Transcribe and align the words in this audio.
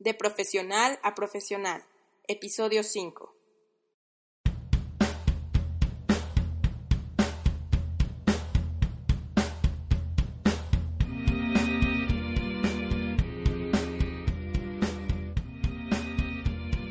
De 0.00 0.14
profesional 0.14 1.00
a 1.02 1.16
profesional, 1.16 1.82
episodio 2.28 2.84
5. 2.84 3.34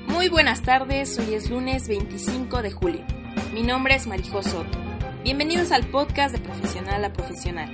Muy 0.08 0.28
buenas 0.28 0.64
tardes, 0.64 1.18
hoy 1.18 1.36
es 1.36 1.50
lunes 1.50 1.88
25 1.88 2.62
de 2.62 2.72
julio. 2.72 3.06
Mi 3.54 3.64
nombre 3.64 3.96
es 3.96 4.06
Marijo 4.06 4.44
Soto. 4.44 4.78
Bienvenidos 5.24 5.72
al 5.72 5.90
podcast 5.90 6.36
de 6.36 6.42
Profesional 6.42 7.06
a 7.06 7.14
Profesional, 7.14 7.72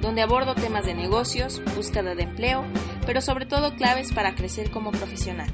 donde 0.00 0.22
abordo 0.22 0.56
temas 0.56 0.86
de 0.86 0.94
negocios, 0.94 1.62
búsqueda 1.76 2.16
de 2.16 2.24
empleo, 2.24 2.64
pero 3.06 3.20
sobre 3.20 3.46
todo 3.46 3.74
claves 3.76 4.12
para 4.12 4.34
crecer 4.34 4.70
como 4.70 4.90
profesional. 4.90 5.52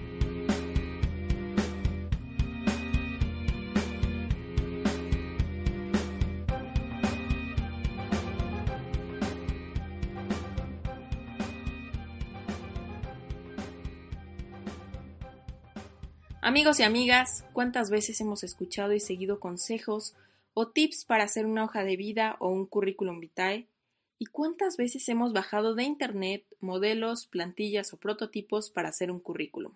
Amigos 16.48 16.80
y 16.80 16.83
amigas, 16.83 17.45
¿cuántas 17.53 17.91
veces 17.91 18.20
hemos 18.23 18.42
escuchado 18.42 18.95
y 18.95 19.01
seguido 19.01 19.39
consejos 19.39 20.15
o 20.55 20.69
tips 20.69 21.05
para 21.05 21.25
hacer 21.25 21.45
una 21.45 21.65
hoja 21.65 21.84
de 21.84 21.97
vida 21.97 22.37
o 22.41 22.48
un 22.48 22.65
currículum 22.65 23.20
vitae? 23.20 23.69
¿Y 24.18 24.27
cuántas 24.27 24.77
veces 24.77 25.08
hemos 25.08 25.32
bajado 25.32 25.74
de 25.74 25.84
Internet 25.84 26.45
modelos, 26.60 27.27
plantillas 27.27 27.92
o 27.92 27.98
prototipos 27.98 28.70
para 28.70 28.88
hacer 28.88 29.12
un 29.12 29.20
currículum? 29.20 29.74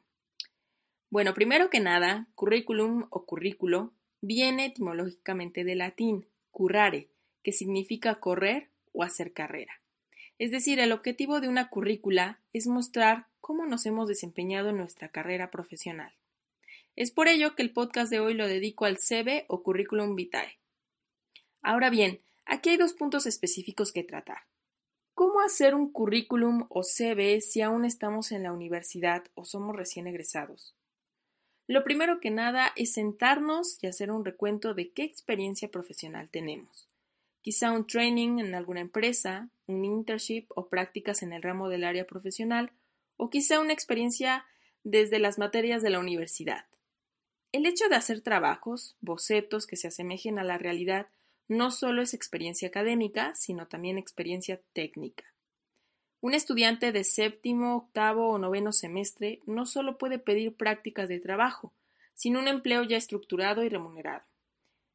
Bueno, 1.10 1.32
primero 1.32 1.70
que 1.70 1.78
nada, 1.78 2.26
currículum 2.34 3.06
o 3.10 3.24
currículo 3.24 3.92
viene 4.20 4.66
etimológicamente 4.66 5.62
del 5.62 5.78
latín 5.78 6.26
currare, 6.50 7.08
que 7.42 7.52
significa 7.52 8.16
correr 8.16 8.70
o 8.92 9.04
hacer 9.04 9.32
carrera. 9.32 9.80
Es 10.38 10.50
decir, 10.50 10.80
el 10.80 10.90
objetivo 10.90 11.40
de 11.40 11.48
una 11.48 11.68
currícula 11.68 12.40
es 12.52 12.66
mostrar 12.66 13.28
cómo 13.40 13.66
nos 13.66 13.86
hemos 13.86 14.08
desempeñado 14.08 14.70
en 14.70 14.78
nuestra 14.78 15.10
carrera 15.10 15.50
profesional. 15.50 16.14
Es 16.96 17.10
por 17.10 17.28
ello 17.28 17.54
que 17.54 17.62
el 17.62 17.72
podcast 17.72 18.10
de 18.10 18.20
hoy 18.20 18.34
lo 18.34 18.48
dedico 18.48 18.86
al 18.86 18.98
CV 18.98 19.44
o 19.48 19.62
currículum 19.62 20.16
vitae. 20.16 20.58
Ahora 21.62 21.90
bien, 21.90 22.20
aquí 22.44 22.70
hay 22.70 22.76
dos 22.76 22.94
puntos 22.94 23.26
específicos 23.26 23.92
que 23.92 24.04
tratar. 24.04 24.38
¿Cómo 25.14 25.40
hacer 25.40 25.74
un 25.74 25.92
currículum 25.92 26.66
o 26.70 26.82
CV 26.82 27.40
si 27.40 27.60
aún 27.60 27.84
estamos 27.84 28.32
en 28.32 28.42
la 28.44 28.52
universidad 28.52 29.24
o 29.34 29.44
somos 29.44 29.76
recién 29.76 30.06
egresados? 30.06 30.74
Lo 31.66 31.84
primero 31.84 32.18
que 32.20 32.30
nada 32.30 32.72
es 32.76 32.94
sentarnos 32.94 33.78
y 33.82 33.86
hacer 33.86 34.10
un 34.10 34.24
recuento 34.24 34.74
de 34.74 34.90
qué 34.92 35.04
experiencia 35.04 35.70
profesional 35.70 36.28
tenemos. 36.30 36.88
Quizá 37.42 37.72
un 37.72 37.86
training 37.86 38.38
en 38.38 38.54
alguna 38.54 38.80
empresa, 38.80 39.48
un 39.66 39.84
internship 39.84 40.46
o 40.48 40.68
prácticas 40.68 41.22
en 41.22 41.32
el 41.32 41.42
ramo 41.42 41.68
del 41.68 41.84
área 41.84 42.06
profesional, 42.06 42.72
o 43.16 43.30
quizá 43.30 43.60
una 43.60 43.72
experiencia 43.72 44.44
desde 44.84 45.18
las 45.18 45.38
materias 45.38 45.82
de 45.82 45.90
la 45.90 46.00
universidad. 46.00 46.66
El 47.52 47.66
hecho 47.66 47.88
de 47.88 47.96
hacer 47.96 48.22
trabajos, 48.22 48.96
bocetos 49.00 49.66
que 49.66 49.76
se 49.76 49.88
asemejen 49.88 50.38
a 50.38 50.44
la 50.44 50.56
realidad, 50.56 51.08
no 51.52 51.70
solo 51.70 52.02
es 52.02 52.14
experiencia 52.14 52.68
académica, 52.68 53.34
sino 53.34 53.68
también 53.68 53.98
experiencia 53.98 54.60
técnica. 54.72 55.24
Un 56.20 56.34
estudiante 56.34 56.92
de 56.92 57.04
séptimo, 57.04 57.76
octavo 57.76 58.30
o 58.30 58.38
noveno 58.38 58.72
semestre 58.72 59.40
no 59.44 59.66
solo 59.66 59.98
puede 59.98 60.18
pedir 60.18 60.56
prácticas 60.56 61.08
de 61.08 61.20
trabajo, 61.20 61.72
sino 62.14 62.40
un 62.40 62.48
empleo 62.48 62.84
ya 62.84 62.96
estructurado 62.96 63.64
y 63.64 63.68
remunerado. 63.68 64.24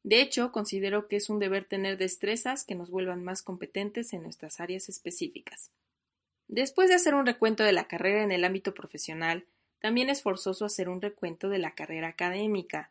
De 0.02 0.20
hecho, 0.20 0.52
considero 0.52 1.06
que 1.06 1.16
es 1.16 1.28
un 1.28 1.38
deber 1.38 1.64
tener 1.64 1.98
destrezas 1.98 2.64
que 2.64 2.74
nos 2.74 2.90
vuelvan 2.90 3.22
más 3.22 3.42
competentes 3.42 4.12
en 4.12 4.22
nuestras 4.22 4.58
áreas 4.58 4.88
específicas. 4.88 5.70
Después 6.46 6.88
de 6.88 6.94
hacer 6.94 7.14
un 7.14 7.26
recuento 7.26 7.62
de 7.62 7.72
la 7.72 7.86
carrera 7.86 8.22
en 8.22 8.32
el 8.32 8.44
ámbito 8.44 8.72
profesional, 8.72 9.46
también 9.80 10.08
es 10.08 10.22
forzoso 10.22 10.64
hacer 10.64 10.88
un 10.88 11.02
recuento 11.02 11.48
de 11.50 11.58
la 11.58 11.74
carrera 11.74 12.08
académica. 12.08 12.90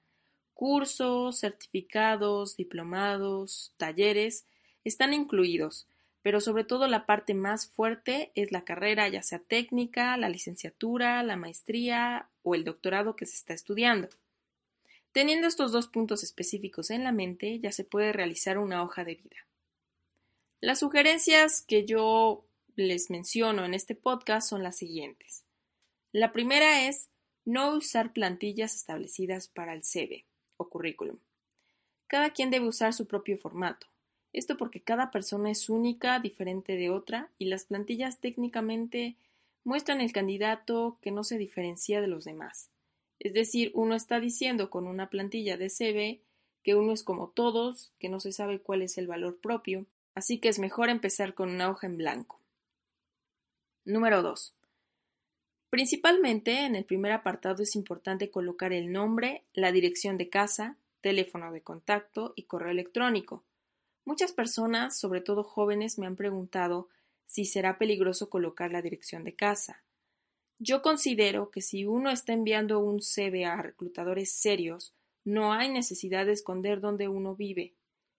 Cursos, 0.57 1.39
certificados, 1.39 2.57
diplomados, 2.57 3.75
talleres 3.77 4.47
están 4.83 5.13
incluidos, 5.13 5.87
pero 6.23 6.41
sobre 6.41 6.63
todo 6.63 6.87
la 6.87 7.05
parte 7.05 7.35
más 7.35 7.67
fuerte 7.67 8.31
es 8.33 8.51
la 8.51 8.65
carrera, 8.65 9.07
ya 9.07 9.21
sea 9.21 9.37
técnica, 9.37 10.17
la 10.17 10.29
licenciatura, 10.29 11.21
la 11.21 11.35
maestría 11.35 12.31
o 12.41 12.55
el 12.55 12.63
doctorado 12.63 13.15
que 13.15 13.27
se 13.27 13.35
está 13.35 13.53
estudiando. 13.53 14.09
Teniendo 15.11 15.47
estos 15.47 15.71
dos 15.71 15.89
puntos 15.89 16.23
específicos 16.23 16.89
en 16.89 17.03
la 17.03 17.11
mente, 17.11 17.59
ya 17.59 17.71
se 17.71 17.83
puede 17.83 18.11
realizar 18.11 18.57
una 18.57 18.81
hoja 18.81 19.03
de 19.03 19.13
vida. 19.13 19.45
Las 20.59 20.79
sugerencias 20.79 21.61
que 21.61 21.85
yo 21.85 22.47
les 22.75 23.11
menciono 23.11 23.63
en 23.63 23.75
este 23.75 23.93
podcast 23.93 24.49
son 24.49 24.63
las 24.63 24.77
siguientes. 24.77 25.45
La 26.11 26.33
primera 26.33 26.87
es 26.87 27.09
no 27.45 27.75
usar 27.75 28.11
plantillas 28.11 28.73
establecidas 28.73 29.49
para 29.49 29.75
el 29.75 29.83
CV 29.83 30.25
o 30.57 30.69
currículum. 30.69 31.17
Cada 32.07 32.31
quien 32.31 32.49
debe 32.49 32.67
usar 32.67 32.93
su 32.93 33.05
propio 33.05 33.37
formato. 33.37 33.87
Esto 34.33 34.57
porque 34.57 34.81
cada 34.81 35.11
persona 35.11 35.49
es 35.49 35.69
única, 35.69 36.19
diferente 36.19 36.75
de 36.75 36.89
otra, 36.89 37.31
y 37.37 37.45
las 37.45 37.65
plantillas 37.65 38.19
técnicamente 38.19 39.15
muestran 39.63 40.01
el 40.01 40.11
candidato 40.11 40.97
que 41.01 41.11
no 41.11 41.23
se 41.23 41.37
diferencia 41.37 42.01
de 42.01 42.07
los 42.07 42.25
demás. 42.25 42.69
Es 43.19 43.33
decir, 43.33 43.71
uno 43.73 43.95
está 43.95 44.19
diciendo 44.19 44.69
con 44.69 44.87
una 44.87 45.09
plantilla 45.09 45.57
de 45.57 45.69
CV 45.69 46.21
que 46.63 46.75
uno 46.75 46.93
es 46.93 47.03
como 47.03 47.29
todos, 47.29 47.93
que 47.99 48.09
no 48.09 48.19
se 48.19 48.31
sabe 48.31 48.59
cuál 48.59 48.81
es 48.81 48.97
el 48.97 49.07
valor 49.07 49.39
propio, 49.39 49.85
así 50.15 50.39
que 50.39 50.49
es 50.49 50.59
mejor 50.59 50.89
empezar 50.89 51.33
con 51.33 51.49
una 51.49 51.69
hoja 51.69 51.87
en 51.87 51.97
blanco. 51.97 52.41
Número 53.85 54.21
2. 54.21 54.56
Principalmente 55.69 56.65
en 56.65 56.75
el 56.75 56.85
primer 56.85 57.11
apartado 57.11 57.63
es 57.63 57.75
importante 57.75 58.31
colocar 58.31 58.71
el 58.71 58.91
nombre, 58.91 59.43
la 59.53 59.71
dirección 59.71 60.17
de 60.17 60.29
casa, 60.29 60.77
teléfono 61.01 61.51
de 61.51 61.61
contacto 61.61 62.33
y 62.35 62.43
correo 62.43 62.71
electrónico. 62.71 63.43
Muchas 64.05 64.31
personas, 64.31 64.97
sobre 64.97 65.19
todo 65.19 65.43
jóvenes, 65.43 65.99
me 65.99 66.07
han 66.07 66.15
preguntado 66.15 66.87
si 67.25 67.43
será 67.43 67.77
peligroso 67.77 68.29
colocar 68.29 68.71
la 68.71 68.81
dirección 68.81 69.25
de 69.25 69.35
casa. 69.35 69.83
Yo 70.59 70.81
considero 70.81 71.51
que 71.51 71.61
si 71.61 71.85
uno 71.85 72.09
está 72.09 72.31
enviando 72.31 72.79
un 72.79 73.01
CV 73.01 73.45
a 73.45 73.61
reclutadores 73.61 74.31
serios, 74.31 74.95
no 75.25 75.51
hay 75.51 75.69
necesidad 75.69 76.25
de 76.25 76.31
esconder 76.31 76.79
dónde 76.79 77.09
uno 77.09 77.35
vive. 77.35 77.75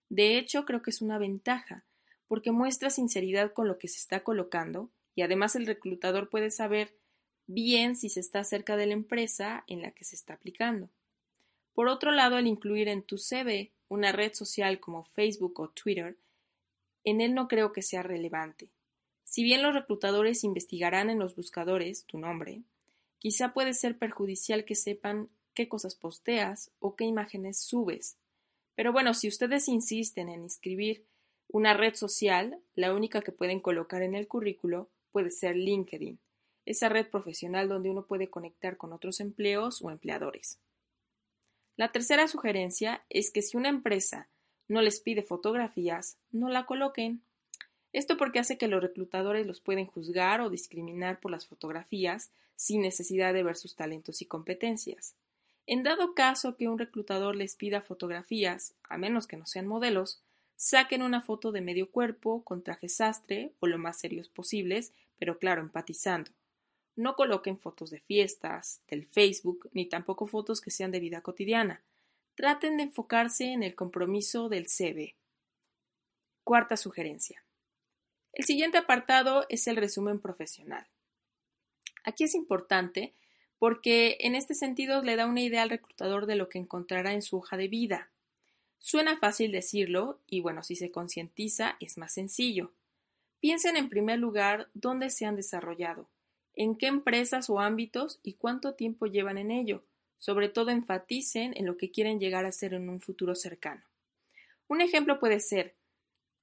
De 0.09 0.37
hecho, 0.37 0.63
creo 0.65 0.83
que 0.83 0.91
es 0.91 1.01
una 1.01 1.17
ventaja, 1.17 1.85
porque 2.27 2.51
muestra 2.51 2.91
sinceridad 2.91 3.53
con 3.53 3.67
lo 3.67 3.79
que 3.79 3.87
se 3.87 3.97
está 3.97 4.23
colocando 4.23 4.91
y 5.15 5.23
además 5.23 5.55
el 5.55 5.65
reclutador 5.65 6.29
puede 6.29 6.51
saber 6.51 6.98
bien 7.49 7.95
si 7.95 8.09
se 8.09 8.19
está 8.19 8.43
cerca 8.43 8.77
de 8.77 8.85
la 8.85 8.93
empresa 8.93 9.63
en 9.65 9.81
la 9.81 9.89
que 9.89 10.03
se 10.03 10.15
está 10.15 10.35
aplicando. 10.35 10.87
Por 11.73 11.87
otro 11.87 12.11
lado, 12.11 12.35
al 12.35 12.45
incluir 12.45 12.87
en 12.87 13.01
tu 13.01 13.17
CV 13.17 13.71
una 13.87 14.11
red 14.11 14.33
social 14.33 14.79
como 14.79 15.03
Facebook 15.03 15.59
o 15.59 15.69
Twitter, 15.69 16.15
en 17.03 17.21
él 17.21 17.33
no 17.33 17.47
creo 17.47 17.73
que 17.73 17.81
sea 17.81 18.03
relevante. 18.03 18.69
Si 19.23 19.43
bien 19.43 19.63
los 19.63 19.73
reclutadores 19.73 20.43
investigarán 20.43 21.09
en 21.09 21.17
los 21.17 21.35
buscadores 21.35 22.05
tu 22.05 22.19
nombre, 22.19 22.61
quizá 23.17 23.51
puede 23.51 23.73
ser 23.73 23.97
perjudicial 23.97 24.63
que 24.63 24.75
sepan 24.75 25.27
qué 25.55 25.67
cosas 25.67 25.95
posteas 25.95 26.69
o 26.79 26.95
qué 26.95 27.05
imágenes 27.05 27.59
subes. 27.59 28.17
Pero 28.75 28.93
bueno, 28.93 29.15
si 29.15 29.27
ustedes 29.27 29.67
insisten 29.69 30.29
en 30.29 30.43
inscribir 30.43 31.03
una 31.47 31.73
red 31.73 31.95
social, 31.95 32.59
la 32.75 32.93
única 32.93 33.21
que 33.21 33.31
pueden 33.31 33.59
colocar 33.59 34.03
en 34.03 34.13
el 34.13 34.27
currículo 34.27 34.87
puede 35.11 35.31
ser 35.31 35.55
LinkedIn 35.55 36.19
esa 36.69 36.87
red 36.87 37.07
profesional 37.07 37.67
donde 37.67 37.89
uno 37.89 38.05
puede 38.05 38.29
conectar 38.29 38.77
con 38.77 38.93
otros 38.93 39.19
empleos 39.21 39.81
o 39.81 39.89
empleadores. 39.89 40.59
La 41.75 41.91
tercera 41.91 42.27
sugerencia 42.27 43.03
es 43.09 43.31
que 43.31 43.41
si 43.41 43.57
una 43.57 43.69
empresa 43.69 44.29
no 44.67 44.83
les 44.83 44.99
pide 44.99 45.23
fotografías, 45.23 46.19
no 46.29 46.47
la 46.47 46.67
coloquen. 46.67 47.23
Esto 47.91 48.17
porque 48.17 48.37
hace 48.37 48.59
que 48.59 48.67
los 48.67 48.83
reclutadores 48.83 49.47
los 49.47 49.61
pueden 49.61 49.87
juzgar 49.87 50.41
o 50.41 50.51
discriminar 50.51 51.19
por 51.19 51.31
las 51.31 51.47
fotografías 51.47 52.29
sin 52.55 52.81
necesidad 52.81 53.33
de 53.33 53.41
ver 53.41 53.55
sus 53.55 53.75
talentos 53.75 54.21
y 54.21 54.27
competencias. 54.27 55.15
En 55.65 55.81
dado 55.81 56.13
caso 56.13 56.55
que 56.55 56.67
un 56.67 56.77
reclutador 56.77 57.35
les 57.35 57.55
pida 57.55 57.81
fotografías, 57.81 58.75
a 58.83 58.99
menos 58.99 59.25
que 59.25 59.37
no 59.37 59.47
sean 59.47 59.65
modelos, 59.65 60.21
saquen 60.55 61.01
una 61.01 61.21
foto 61.21 61.51
de 61.51 61.61
medio 61.61 61.89
cuerpo, 61.89 62.43
con 62.43 62.61
traje 62.61 62.89
sastre 62.89 63.53
o 63.59 63.65
lo 63.65 63.79
más 63.79 63.99
serios 63.99 64.29
posibles, 64.29 64.93
pero 65.17 65.39
claro, 65.39 65.61
empatizando. 65.61 66.29
No 66.99 67.15
coloquen 67.15 67.57
fotos 67.57 67.91
de 67.91 68.01
fiestas, 68.01 68.81
del 68.89 69.05
Facebook, 69.05 69.69
ni 69.71 69.85
tampoco 69.85 70.27
fotos 70.27 70.59
que 70.59 70.69
sean 70.69 70.91
de 70.91 70.99
vida 70.99 71.21
cotidiana. 71.21 71.81
Traten 72.35 72.75
de 72.75 72.83
enfocarse 72.83 73.53
en 73.53 73.63
el 73.63 73.73
compromiso 73.73 74.49
del 74.49 74.67
CV. 74.67 75.15
Cuarta 76.43 76.75
sugerencia. 76.75 77.41
El 78.33 78.43
siguiente 78.43 78.77
apartado 78.77 79.45
es 79.47 79.65
el 79.67 79.77
resumen 79.77 80.19
profesional. 80.19 80.87
Aquí 82.03 82.25
es 82.25 82.35
importante 82.35 83.13
porque 83.59 84.17
en 84.19 84.35
este 84.35 84.53
sentido 84.53 85.01
le 85.01 85.15
da 85.15 85.25
una 85.25 85.39
idea 85.39 85.61
al 85.61 85.69
reclutador 85.69 86.25
de 86.25 86.35
lo 86.35 86.49
que 86.49 86.59
encontrará 86.59 87.13
en 87.13 87.21
su 87.21 87.37
hoja 87.37 87.55
de 87.55 87.69
vida. 87.69 88.09
Suena 88.77 89.15
fácil 89.15 89.53
decirlo 89.53 90.19
y 90.27 90.41
bueno, 90.41 90.63
si 90.63 90.75
se 90.75 90.91
concientiza 90.91 91.77
es 91.79 91.97
más 91.97 92.11
sencillo. 92.11 92.73
Piensen 93.39 93.77
en 93.77 93.87
primer 93.87 94.19
lugar 94.19 94.67
dónde 94.73 95.09
se 95.09 95.25
han 95.25 95.37
desarrollado, 95.37 96.09
en 96.59 96.75
qué 96.75 96.87
empresas 96.87 97.49
o 97.49 97.61
ámbitos 97.61 98.19
y 98.21 98.33
cuánto 98.33 98.73
tiempo 98.73 99.05
llevan 99.05 99.37
en 99.37 99.49
ello. 99.49 99.81
Sobre 100.17 100.49
todo 100.49 100.71
enfaticen 100.71 101.53
en 101.55 101.65
lo 101.65 101.77
que 101.77 101.89
quieren 101.89 102.19
llegar 102.19 102.45
a 102.45 102.51
ser 102.51 102.73
en 102.73 102.89
un 102.89 102.99
futuro 102.99 103.33
cercano. 103.33 103.81
Un 104.67 104.81
ejemplo 104.81 105.21
puede 105.21 105.39
ser 105.39 105.73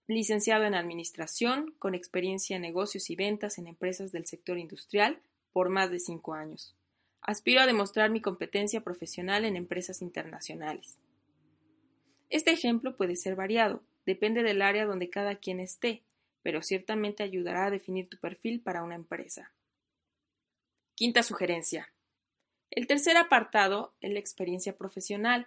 licenciado 0.07 0.65
en 0.65 0.75
Administración, 0.75 1.75
con 1.79 1.95
experiencia 1.95 2.57
en 2.57 2.63
negocios 2.63 3.11
y 3.11 3.15
ventas 3.15 3.59
en 3.59 3.67
empresas 3.67 4.11
del 4.11 4.25
sector 4.25 4.57
industrial 4.57 5.21
por 5.53 5.69
más 5.69 5.91
de 5.91 6.01
cinco 6.01 6.33
años. 6.33 6.75
Aspiro 7.21 7.61
a 7.61 7.67
demostrar 7.67 8.09
mi 8.09 8.23
competencia 8.23 8.81
profesional 8.81 9.45
en 9.45 9.55
empresas 9.55 10.01
internacionales. 10.01 10.97
Este 12.31 12.53
ejemplo 12.53 12.97
puede 12.97 13.17
ser 13.17 13.37
variado, 13.37 13.83
depende 14.07 14.43
del 14.43 14.63
área 14.63 14.87
donde 14.87 15.11
cada 15.11 15.37
quien 15.37 15.61
esté, 15.61 16.05
pero 16.43 16.63
ciertamente 16.63 17.23
ayudará 17.23 17.67
a 17.67 17.71
definir 17.71 18.09
tu 18.09 18.17
perfil 18.17 18.63
para 18.63 18.83
una 18.83 18.95
empresa. 18.95 19.53
Quinta 20.97 21.23
sugerencia. 21.23 21.93
El 22.71 22.87
tercer 22.87 23.19
apartado 23.19 23.93
es 24.01 24.11
la 24.11 24.19
experiencia 24.19 24.79
profesional. 24.79 25.47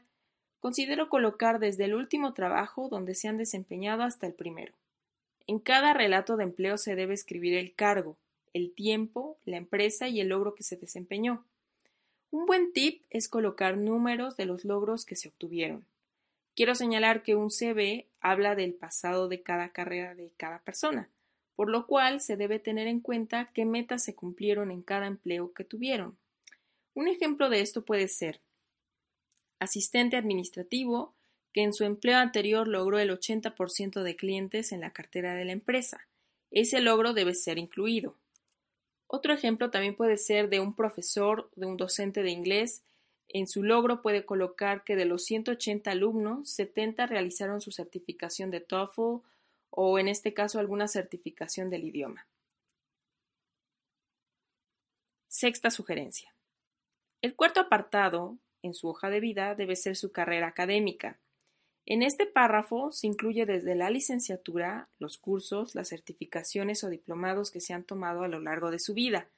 Considero 0.59 1.09
colocar 1.09 1.57
desde 1.57 1.85
el 1.85 1.95
último 1.95 2.35
trabajo 2.35 2.87
donde 2.87 3.15
se 3.15 3.29
han 3.29 3.37
desempeñado 3.37 4.03
hasta 4.03 4.27
el 4.27 4.35
primero. 4.35 4.75
En 5.47 5.57
cada 5.57 5.95
relato 5.95 6.37
de 6.37 6.43
empleo 6.43 6.77
se 6.77 6.93
debe 6.95 7.15
escribir 7.15 7.55
el 7.55 7.73
cargo, 7.73 8.15
el 8.53 8.71
tiempo, 8.75 9.39
la 9.43 9.57
empresa 9.57 10.07
y 10.07 10.21
el 10.21 10.27
logro 10.27 10.53
que 10.53 10.61
se 10.61 10.75
desempeñó. 10.75 11.43
Un 12.29 12.45
buen 12.45 12.71
tip 12.71 13.01
es 13.09 13.27
colocar 13.27 13.75
números 13.75 14.37
de 14.37 14.45
los 14.45 14.65
logros 14.65 15.03
que 15.03 15.15
se 15.15 15.29
obtuvieron. 15.29 15.83
Quiero 16.55 16.75
señalar 16.75 17.23
que 17.23 17.35
un 17.35 17.49
CV 17.49 18.05
habla 18.21 18.53
del 18.53 18.75
pasado 18.75 19.27
de 19.27 19.41
cada 19.41 19.69
carrera 19.69 20.13
de 20.13 20.31
cada 20.37 20.59
persona, 20.59 21.09
por 21.59 21.69
lo 21.69 21.87
cual 21.87 22.21
se 22.21 22.37
debe 22.37 22.57
tener 22.57 22.87
en 22.87 23.01
cuenta 23.01 23.51
qué 23.53 23.65
metas 23.65 24.01
se 24.01 24.15
cumplieron 24.15 24.71
en 24.71 24.81
cada 24.81 25.07
empleo 25.07 25.51
que 25.51 25.65
tuvieron. 25.65 26.17
Un 26.93 27.09
ejemplo 27.09 27.49
de 27.49 27.59
esto 27.59 27.83
puede 27.83 28.07
ser 28.07 28.39
asistente 29.59 30.15
administrativo 30.15 31.13
que 31.51 31.63
en 31.63 31.73
su 31.73 31.83
empleo 31.83 32.17
anterior 32.17 32.65
logró 32.65 32.97
el 32.97 33.09
80% 33.09 34.03
de 34.03 34.15
clientes 34.15 34.71
en 34.71 34.79
la 34.79 34.93
cartera 34.93 35.35
de 35.35 35.43
la 35.43 35.51
empresa. 35.51 36.07
Ese 36.49 36.79
logro 36.79 37.11
debe 37.11 37.33
ser 37.33 37.57
incluido. 37.57 38.15
Otro 39.07 39.33
ejemplo 39.33 39.69
también 39.69 39.97
puede 39.97 40.15
ser 40.15 40.47
de 40.47 40.61
un 40.61 40.73
profesor, 40.73 41.51
de 41.57 41.65
un 41.65 41.75
docente 41.75 42.23
de 42.23 42.31
inglés 42.31 42.83
en 43.31 43.47
su 43.47 43.63
logro 43.63 44.01
puede 44.01 44.25
colocar 44.25 44.83
que 44.83 44.95
de 44.95 45.05
los 45.05 45.23
180 45.25 45.91
alumnos, 45.91 46.49
70 46.49 47.05
realizaron 47.05 47.61
su 47.61 47.71
certificación 47.71 48.49
de 48.49 48.59
TOEFL 48.59 49.23
o 49.81 49.97
en 49.97 50.09
este 50.09 50.33
caso 50.33 50.59
alguna 50.59 50.89
certificación 50.89 51.69
del 51.69 51.85
idioma. 51.85 52.27
Sexta 55.29 55.71
sugerencia. 55.71 56.35
El 57.21 57.33
cuarto 57.35 57.61
apartado 57.61 58.37
en 58.61 58.73
su 58.73 58.89
hoja 58.89 59.09
de 59.09 59.21
vida 59.21 59.55
debe 59.55 59.77
ser 59.77 59.95
su 59.95 60.11
carrera 60.11 60.47
académica. 60.47 61.21
En 61.85 62.03
este 62.03 62.25
párrafo 62.25 62.91
se 62.91 63.07
incluye 63.07 63.45
desde 63.45 63.73
la 63.73 63.89
licenciatura, 63.89 64.89
los 64.99 65.17
cursos, 65.17 65.75
las 65.75 65.87
certificaciones 65.87 66.83
o 66.83 66.89
diplomados 66.89 67.49
que 67.49 67.61
se 67.61 67.73
han 67.73 67.85
tomado 67.85 68.23
a 68.23 68.27
lo 68.27 68.41
largo 68.41 68.71
de 68.71 68.79
su 68.79 68.93
vida, 68.93 69.29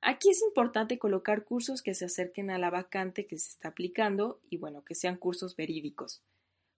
Aquí 0.00 0.30
es 0.30 0.42
importante 0.42 0.98
colocar 0.98 1.44
cursos 1.44 1.82
que 1.82 1.94
se 1.94 2.04
acerquen 2.04 2.50
a 2.50 2.58
la 2.58 2.70
vacante 2.70 3.26
que 3.26 3.36
se 3.36 3.50
está 3.50 3.68
aplicando 3.68 4.40
y 4.48 4.56
bueno, 4.56 4.84
que 4.84 4.94
sean 4.94 5.16
cursos 5.16 5.56
verídicos. 5.56 6.22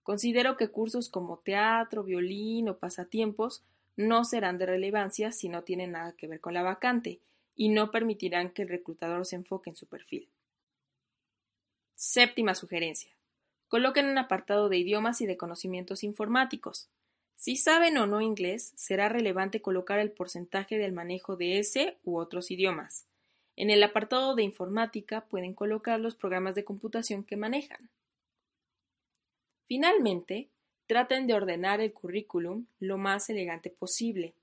Considero 0.03 0.57
que 0.57 0.69
cursos 0.69 1.09
como 1.09 1.39
teatro, 1.39 2.03
violín 2.03 2.69
o 2.69 2.79
pasatiempos 2.79 3.63
no 3.97 4.25
serán 4.25 4.59
de 4.59 4.67
relevancia 4.67 5.33
si 5.33 5.49
no 5.49 5.63
tienen 5.63 5.93
nada 5.93 6.13
que 6.13 6.27
ver 6.27 6.41
con 6.41 6.55
la 6.55 6.63
vacante 6.63 7.21
y 7.55 7.69
no 7.69 7.91
permitirán 7.91 8.51
que 8.51 8.63
el 8.63 8.69
reclutador 8.69 9.27
se 9.27 9.37
enfoque 9.37 9.71
en 9.71 9.77
su 9.77 9.87
perfil. 9.87 10.29
Séptima 11.95 12.55
sugerencia. 12.55 13.13
Coloquen 13.69 14.07
un 14.07 14.19
apartado 14.19 14.69
de 14.69 14.79
idiomas 14.79 15.21
y 15.21 15.27
de 15.27 15.37
conocimientos 15.37 16.03
informáticos. 16.03 16.89
Si 17.35 17.57
saben 17.57 17.99
o 17.99 18.07
no 18.07 18.21
inglés, 18.21 18.73
será 18.77 19.09
relevante 19.09 19.61
colocar 19.61 19.99
el 19.99 20.11
porcentaje 20.11 20.79
del 20.79 20.93
manejo 20.93 21.37
de 21.37 21.59
ese 21.59 21.99
u 22.03 22.17
otros 22.17 22.51
idiomas. 22.51 23.07
En 23.57 23.69
el 23.69 23.83
apartado 23.83 24.35
de 24.35 24.43
informática 24.43 25.27
pueden 25.27 25.53
colocar 25.53 26.01
los 26.01 26.17
programas 26.17 26.55
de 26.55 26.65
computación 26.65 27.23
que 27.23 27.37
manejan. 27.37 27.91
Finalmente, 29.71 30.49
traten 30.89 31.29
de 31.29 31.35
ordenar 31.35 31.81
el 31.81 31.93
currículum 31.93 32.67
lo 32.81 32.99
más 32.99 33.31
elegante 33.31 33.71
posible. 33.71 34.35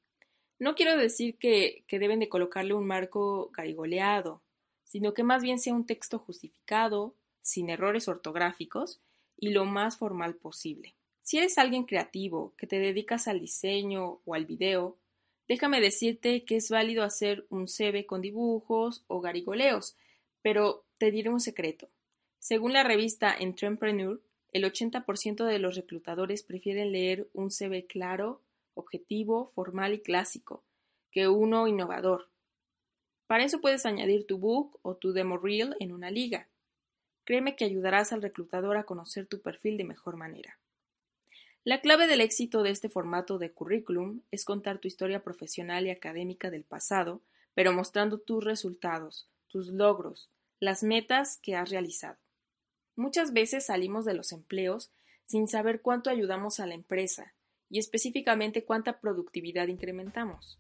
No 0.57 0.73
quiero 0.73 0.95
decir 0.95 1.37
que, 1.37 1.83
deben 1.91 2.21
de 2.21 2.29
colocarle 2.29 2.73
un 2.73 2.87
marco 2.87 3.49
garigoleado, 3.51 4.41
sino 4.85 5.13
que 5.13 5.23
más 5.23 5.43
bien 5.43 5.59
sea 5.59 5.73
un 5.73 5.85
texto 5.85 6.17
justificado, 6.17 7.13
sin 7.41 7.69
errores 7.69 8.07
ortográficos 8.07 9.01
y 9.35 9.49
lo 9.49 9.65
más 9.65 9.97
formal 9.97 10.35
posible. 10.35 10.95
Si 11.23 11.39
eres 11.39 11.57
alguien 11.57 11.83
creativo, 11.83 12.53
que 12.57 12.65
te 12.65 12.79
dedicas 12.79 13.27
al 13.27 13.41
diseño 13.41 14.21
o 14.23 14.33
al 14.33 14.45
video, 14.45 14.95
Déjame 15.49 15.81
decirte 15.81 16.45
que 16.45 16.57
es 16.57 16.69
válido 16.69 17.03
hacer 17.03 17.45
un 17.49 17.67
CV 17.67 18.05
con 18.05 18.21
dibujos 18.21 19.03
o 19.07 19.19
garigoleos, 19.19 19.97
pero 20.41 20.85
te 20.97 21.11
diré 21.11 21.29
un 21.29 21.39
secreto. 21.39 21.89
Según 22.39 22.71
la 22.71 22.83
revista 22.83 23.33
Entrepreneur, 23.37 24.21
el 24.53 24.63
80% 24.63 25.45
de 25.45 25.59
los 25.59 25.75
reclutadores 25.75 26.43
prefieren 26.43 26.91
leer 26.91 27.29
un 27.33 27.51
CV 27.51 27.85
claro, 27.85 28.41
objetivo, 28.73 29.47
formal 29.47 29.93
y 29.93 29.99
clásico, 29.99 30.63
que 31.11 31.27
uno 31.27 31.67
innovador. 31.67 32.29
Para 33.27 33.43
eso 33.43 33.59
puedes 33.59 33.85
añadir 33.85 34.25
tu 34.25 34.37
book 34.37 34.79
o 34.81 34.95
tu 34.95 35.11
demo 35.11 35.37
reel 35.37 35.75
en 35.79 35.91
una 35.91 36.11
liga. 36.11 36.47
Créeme 37.25 37.55
que 37.55 37.65
ayudarás 37.65 38.13
al 38.13 38.21
reclutador 38.21 38.77
a 38.77 38.85
conocer 38.85 39.27
tu 39.27 39.41
perfil 39.41 39.77
de 39.77 39.83
mejor 39.83 40.15
manera. 40.15 40.57
La 41.65 41.81
clave 41.81 42.07
del 42.07 42.21
éxito 42.21 42.63
de 42.63 42.69
este 42.69 42.87
formato 42.87 43.37
de 43.37 43.51
currículum 43.51 44.21
es 44.31 44.45
contar 44.45 44.79
tu 44.79 44.87
historia 44.87 45.21
profesional 45.21 45.85
y 45.85 45.89
académica 45.89 46.49
del 46.49 46.63
pasado, 46.63 47.21
pero 47.53 47.73
mostrando 47.73 48.19
tus 48.19 48.41
resultados, 48.41 49.27
tus 49.47 49.67
logros, 49.67 50.31
las 50.61 50.83
metas 50.83 51.37
que 51.41 51.57
has 51.57 51.69
realizado. 51.69 52.17
Muchas 52.97 53.31
veces 53.31 53.67
salimos 53.67 54.05
de 54.05 54.15
los 54.15 54.31
empleos 54.31 54.91
sin 55.25 55.47
saber 55.47 55.81
cuánto 55.81 56.09
ayudamos 56.09 56.59
a 56.59 56.65
la 56.65 56.73
empresa 56.73 57.35
y 57.69 57.77
específicamente 57.77 58.65
cuánta 58.65 58.99
productividad 58.99 59.67
incrementamos. 59.67 60.57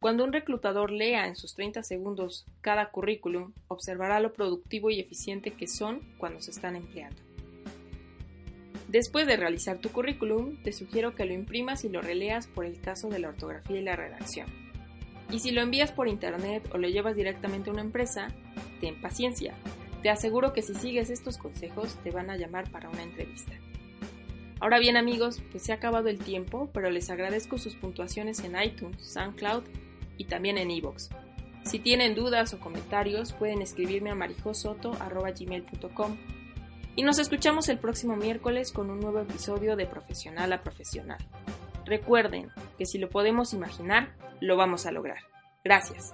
Cuando 0.00 0.24
un 0.24 0.32
reclutador 0.32 0.90
lea 0.90 1.26
en 1.26 1.36
sus 1.36 1.54
30 1.54 1.82
segundos 1.82 2.46
cada 2.62 2.90
currículum, 2.90 3.52
observará 3.68 4.18
lo 4.20 4.32
productivo 4.32 4.90
y 4.90 4.98
eficiente 4.98 5.50
que 5.50 5.68
son 5.68 6.00
cuando 6.16 6.40
se 6.40 6.52
están 6.52 6.74
empleando. 6.74 7.20
Después 8.88 9.26
de 9.26 9.36
realizar 9.36 9.76
tu 9.78 9.90
currículum, 9.90 10.62
te 10.62 10.72
sugiero 10.72 11.14
que 11.14 11.26
lo 11.26 11.34
imprimas 11.34 11.84
y 11.84 11.90
lo 11.90 12.00
releas 12.00 12.46
por 12.46 12.64
el 12.64 12.80
caso 12.80 13.10
de 13.10 13.18
la 13.18 13.28
ortografía 13.28 13.78
y 13.78 13.82
la 13.82 13.96
redacción. 13.96 14.46
Y 15.30 15.40
si 15.40 15.50
lo 15.50 15.60
envías 15.60 15.92
por 15.92 16.08
internet 16.08 16.66
o 16.72 16.78
lo 16.78 16.88
llevas 16.88 17.14
directamente 17.14 17.68
a 17.68 17.74
una 17.74 17.82
empresa, 17.82 18.28
ten 18.80 18.98
paciencia. 19.02 19.54
Te 20.04 20.10
aseguro 20.10 20.52
que 20.52 20.60
si 20.60 20.74
sigues 20.74 21.08
estos 21.08 21.38
consejos 21.38 21.96
te 22.04 22.10
van 22.10 22.28
a 22.28 22.36
llamar 22.36 22.70
para 22.70 22.90
una 22.90 23.02
entrevista. 23.02 23.54
Ahora 24.60 24.78
bien 24.78 24.98
amigos, 24.98 25.42
pues 25.50 25.62
se 25.62 25.72
ha 25.72 25.76
acabado 25.76 26.08
el 26.08 26.18
tiempo, 26.18 26.68
pero 26.74 26.90
les 26.90 27.08
agradezco 27.08 27.56
sus 27.56 27.74
puntuaciones 27.74 28.40
en 28.40 28.62
iTunes, 28.62 29.00
SoundCloud 29.00 29.62
y 30.18 30.26
también 30.26 30.58
en 30.58 30.70
iVoox. 30.70 31.08
Si 31.64 31.78
tienen 31.78 32.14
dudas 32.14 32.52
o 32.52 32.60
comentarios, 32.60 33.32
pueden 33.32 33.62
escribirme 33.62 34.10
a 34.10 34.14
marijosoto.gmail.com 34.14 36.16
y 36.96 37.02
nos 37.02 37.18
escuchamos 37.18 37.70
el 37.70 37.78
próximo 37.78 38.14
miércoles 38.14 38.72
con 38.72 38.90
un 38.90 39.00
nuevo 39.00 39.20
episodio 39.20 39.74
de 39.74 39.86
Profesional 39.86 40.52
a 40.52 40.62
Profesional. 40.62 41.26
Recuerden 41.86 42.50
que 42.76 42.84
si 42.84 42.98
lo 42.98 43.08
podemos 43.08 43.54
imaginar, 43.54 44.14
lo 44.42 44.58
vamos 44.58 44.84
a 44.84 44.92
lograr. 44.92 45.20
Gracias. 45.64 46.12